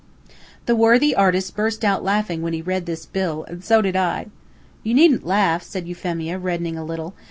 The 0.65 0.75
worthy 0.75 1.13
artist 1.13 1.55
burst 1.55 1.85
out 1.85 2.03
laughing 2.03 2.41
when 2.41 2.53
he 2.53 2.61
read 2.63 2.87
this 2.87 3.05
bill, 3.05 3.43
and 3.43 3.63
so 3.63 3.83
did 3.83 3.95
I. 3.95 4.29
"You 4.81 4.95
needn't 4.95 5.27
laugh," 5.27 5.61
said 5.61 5.87
Euphemia, 5.87 6.39
reddening 6.39 6.75
a 6.75 6.83
little. 6.83 7.13